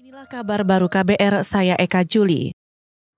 [0.00, 2.56] Inilah kabar baru KBR, saya Eka Juli.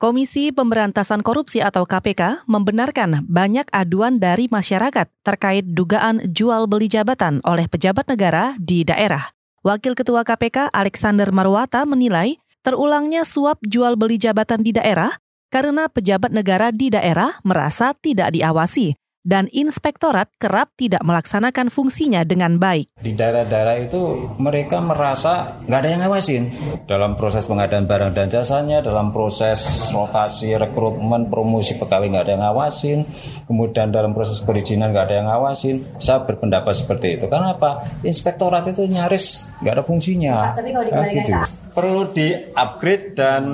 [0.02, 7.38] Komisi Pemberantasan Korupsi atau KPK membenarkan banyak aduan dari masyarakat terkait dugaan jual beli jabatan
[7.46, 9.30] oleh pejabat negara di daerah.
[9.62, 15.14] Wakil Ketua KPK Alexander Marwata menilai terulangnya suap jual beli jabatan di daerah
[15.54, 22.58] karena pejabat negara di daerah merasa tidak diawasi dan inspektorat kerap tidak melaksanakan fungsinya dengan
[22.58, 22.90] baik.
[22.98, 26.42] Di daerah-daerah itu mereka merasa nggak ada yang ngawasin
[26.90, 32.44] dalam proses pengadaan barang dan jasanya, dalam proses rotasi, rekrutmen, promosi pegawai nggak ada yang
[32.44, 32.98] ngawasin,
[33.46, 35.76] kemudian dalam proses perizinan nggak ada yang ngawasin.
[36.02, 37.30] Saya berpendapat seperti itu.
[37.30, 38.02] Karena apa?
[38.02, 40.58] Inspektorat itu nyaris nggak ada fungsinya.
[40.58, 41.61] Tapi kalau nah, gitu.
[41.72, 43.44] Perlu di-upgrade dan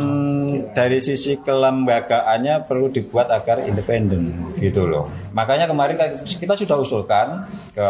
[0.74, 5.06] dari sisi kelembagaannya perlu dibuat agar independen gitu loh.
[5.30, 7.88] Makanya kemarin kita sudah usulkan ke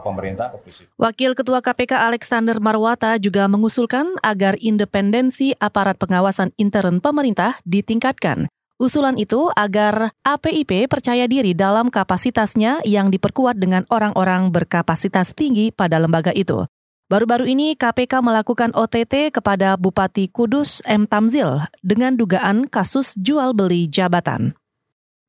[0.00, 0.88] pemerintah ke presiden.
[0.96, 8.48] Wakil Ketua KPK Alexander Marwata juga mengusulkan agar independensi aparat pengawasan intern pemerintah ditingkatkan.
[8.76, 15.96] Usulan itu agar APIP percaya diri dalam kapasitasnya yang diperkuat dengan orang-orang berkapasitas tinggi pada
[15.96, 16.68] lembaga itu.
[17.06, 21.06] Baru-baru ini KPK melakukan OTT kepada Bupati Kudus M.
[21.06, 24.58] Tamzil dengan dugaan kasus jual beli jabatan.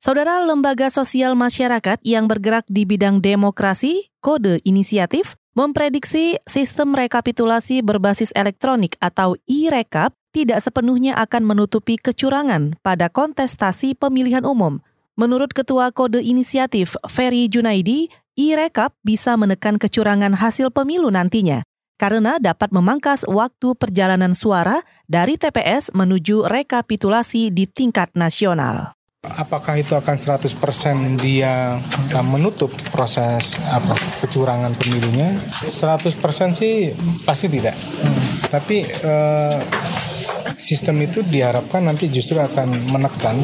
[0.01, 8.33] Saudara lembaga sosial masyarakat yang bergerak di bidang demokrasi, kode inisiatif, memprediksi sistem rekapitulasi berbasis
[8.33, 14.81] elektronik atau e-rekap tidak sepenuhnya akan menutupi kecurangan pada kontestasi pemilihan umum.
[15.17, 18.05] Menurut Ketua Kode Inisiatif Ferry Junaidi,
[18.37, 21.65] e-rekap bisa menekan kecurangan hasil pemilu nantinya
[21.97, 28.93] karena dapat memangkas waktu perjalanan suara dari TPS menuju rekapitulasi di tingkat nasional.
[29.25, 31.81] Apakah itu akan 100% dia
[32.21, 35.33] menutup proses apa kecurangan pemilunya?
[35.65, 36.13] 100%
[36.53, 36.93] sih
[37.25, 37.73] pasti tidak.
[38.53, 39.57] Tapi eh,
[40.57, 43.37] sistem itu diharapkan nanti justru akan menekan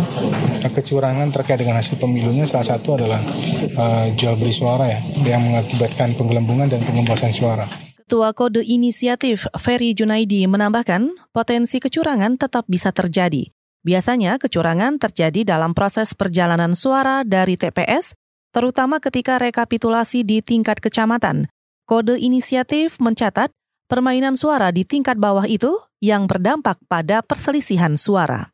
[0.65, 2.43] kecurangan terkait dengan hasil pemilunya.
[2.43, 3.21] Salah satu adalah
[3.63, 7.65] eh, jual beli suara ya, yang mengakibatkan penggelembungan dan pengembalian suara.
[8.03, 13.49] Ketua Kode Inisiatif Ferry Junaidi menambahkan, potensi kecurangan tetap bisa terjadi.
[13.81, 18.13] Biasanya kecurangan terjadi dalam proses perjalanan suara dari TPS,
[18.53, 21.49] terutama ketika rekapitulasi di tingkat kecamatan.
[21.83, 23.51] Kode inisiatif mencatat
[23.93, 25.69] permainan suara di tingkat bawah itu
[26.01, 28.49] yang berdampak pada perselisihan suara.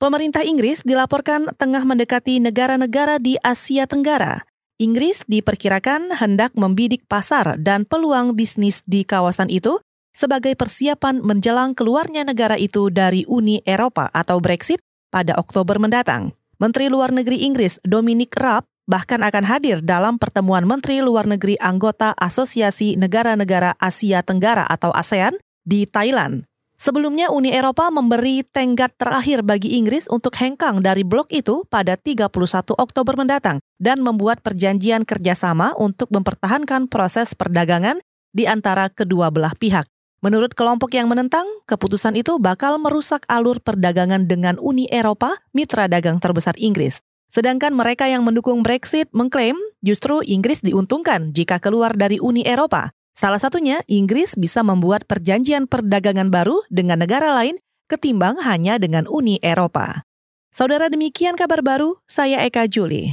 [0.00, 4.48] Pemerintah Inggris dilaporkan tengah mendekati negara-negara di Asia Tenggara.
[4.80, 9.84] Inggris diperkirakan hendak membidik pasar dan peluang bisnis di kawasan itu
[10.16, 14.80] sebagai persiapan menjelang keluarnya negara itu dari Uni Eropa atau Brexit
[15.12, 16.32] pada Oktober mendatang.
[16.56, 22.16] Menteri Luar Negeri Inggris Dominic Raab bahkan akan hadir dalam pertemuan Menteri Luar Negeri anggota
[22.16, 25.36] Asosiasi Negara-Negara Asia Tenggara atau ASEAN
[25.68, 26.48] di Thailand.
[26.78, 32.30] Sebelumnya Uni Eropa memberi tenggat terakhir bagi Inggris untuk hengkang dari blok itu pada 31
[32.78, 37.98] Oktober mendatang dan membuat perjanjian kerjasama untuk mempertahankan proses perdagangan
[38.30, 39.90] di antara kedua belah pihak.
[40.18, 46.22] Menurut kelompok yang menentang, keputusan itu bakal merusak alur perdagangan dengan Uni Eropa, mitra dagang
[46.22, 47.02] terbesar Inggris.
[47.28, 52.90] Sedangkan mereka yang mendukung Brexit mengklaim justru Inggris diuntungkan jika keluar dari Uni Eropa.
[53.12, 57.58] Salah satunya, Inggris bisa membuat perjanjian perdagangan baru dengan negara lain
[57.90, 60.06] ketimbang hanya dengan Uni Eropa.
[60.48, 63.12] Saudara demikian kabar baru, saya Eka Juli.